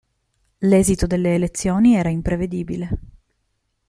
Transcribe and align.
L'esito 0.61 1.05
delle 1.05 1.35
elezioni 1.35 1.95
era 1.95 2.09
imprevedibile. 2.09 2.89